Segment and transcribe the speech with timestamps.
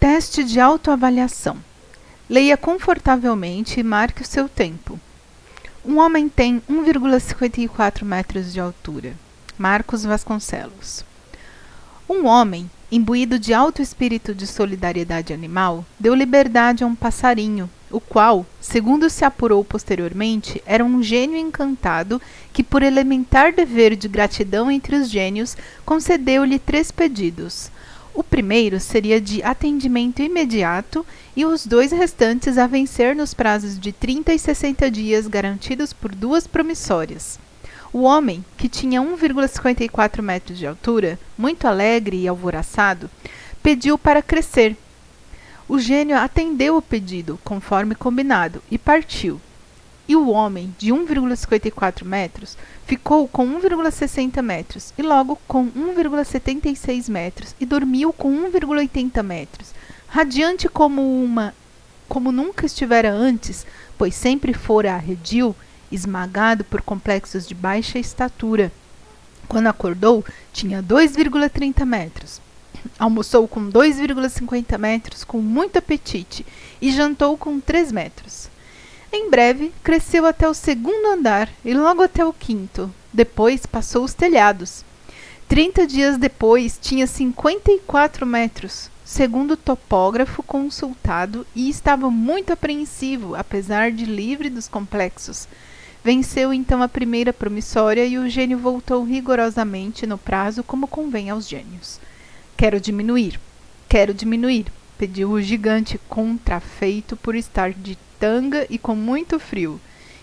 [0.00, 1.58] Teste de autoavaliação.
[2.26, 4.98] Leia confortavelmente e marque o seu tempo.
[5.84, 9.12] Um homem tem 1,54 metros de altura.
[9.58, 11.04] Marcos Vasconcelos.
[12.08, 18.00] Um homem, imbuído de alto espírito de solidariedade animal, deu liberdade a um passarinho, o
[18.00, 22.22] qual, segundo se apurou posteriormente, era um gênio encantado
[22.54, 27.70] que, por elementar dever de gratidão entre os gênios, concedeu-lhe três pedidos
[28.14, 31.06] o primeiro seria de atendimento imediato
[31.36, 36.14] e os dois restantes a vencer nos prazos de 30 e 60 dias garantidos por
[36.14, 37.38] duas promissórias.
[37.92, 43.10] O homem, que tinha 1,54 metros de altura, muito alegre e alvoraçado,
[43.62, 44.76] pediu para crescer.
[45.68, 49.40] O gênio atendeu o pedido, conforme combinado, e partiu,
[50.10, 57.54] e o homem, de 1,54 metros, ficou com 1,60 metros e logo com 1,76 metros
[57.60, 59.72] e dormiu com 1,80 metros,
[60.08, 61.54] radiante como uma
[62.08, 63.64] como nunca estivera antes,
[63.96, 65.54] pois sempre fora arredio,
[65.92, 68.72] esmagado por complexos de baixa estatura.
[69.46, 72.40] Quando acordou, tinha 2,30 metros.
[72.98, 76.44] Almoçou com 2,50 metros com muito apetite
[76.82, 78.50] e jantou com 3 metros.
[79.12, 82.92] Em breve, cresceu até o segundo andar e logo até o quinto.
[83.12, 84.84] Depois passou os telhados.
[85.48, 93.90] Trinta dias depois, tinha 54 metros, segundo o topógrafo consultado, e estava muito apreensivo, apesar
[93.90, 95.48] de livre dos complexos.
[96.04, 101.48] Venceu então a primeira promissória e o gênio voltou rigorosamente no prazo, como convém aos
[101.48, 101.98] gênios.
[102.56, 103.40] Quero diminuir,
[103.88, 104.66] quero diminuir,
[105.00, 109.80] pediu o gigante, contrafeito por estar de tanga e com muito frio.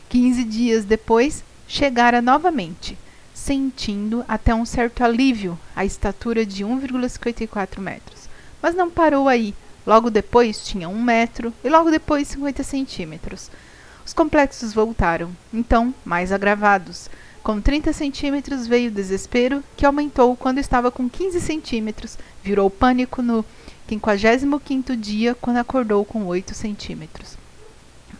[0.07, 2.95] Quinze dias depois, chegara novamente,
[3.33, 8.29] sentindo até um certo alívio a estatura de 1,54 metros.
[8.61, 9.55] Mas não parou aí.
[9.83, 13.49] Logo depois tinha um metro e logo depois 50 centímetros.
[14.05, 17.09] Os complexos voltaram, então mais agravados.
[17.41, 23.23] Com 30 centímetros veio o desespero, que aumentou quando estava com 15 centímetros, virou pânico
[23.23, 23.43] no
[23.89, 27.37] 55º dia, quando acordou com 8 centímetros.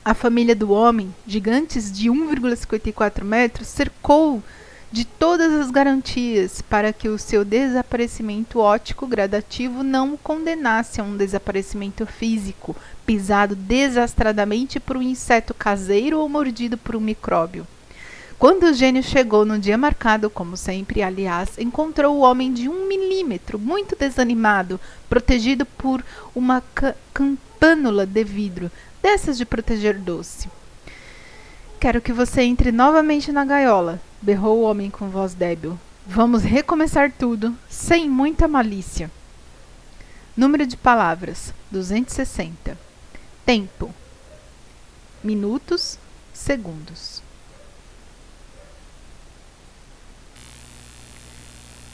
[0.04, 4.42] A família do homem, gigantes de 1,54 metros, cercou
[4.90, 11.04] de todas as garantias para que o seu desaparecimento óptico gradativo não o condenasse a
[11.04, 17.68] um desaparecimento físico, pisado desastradamente por um inseto caseiro ou mordido por um micróbio.
[18.40, 22.88] Quando o gênio chegou no dia marcado, como sempre, aliás, encontrou o homem de um
[22.88, 26.06] milímetro, muito desanimado, protegido por
[26.36, 26.64] uma
[27.12, 28.70] campânula de vidro,
[29.02, 30.48] dessas de proteger doce.
[31.80, 35.80] Quero que você entre novamente na gaiola, berrou o homem com voz débil.
[36.06, 39.10] Vamos recomeçar tudo, sem muita malícia.
[40.36, 42.78] Número de palavras: 260.
[43.44, 43.92] Tempo:
[45.24, 45.98] minutos,
[46.32, 47.26] segundos.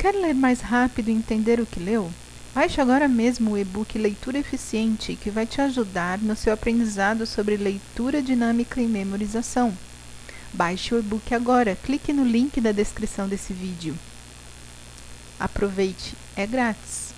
[0.03, 2.11] Quer ler mais rápido e entender o que leu?
[2.53, 7.55] Baixe agora mesmo o e-book Leitura Eficiente, que vai te ajudar no seu aprendizado sobre
[7.55, 9.73] leitura dinâmica e memorização.
[10.51, 13.97] Baixe o e-book agora, clique no link da descrição desse vídeo.
[15.39, 17.12] Aproveite, é grátis.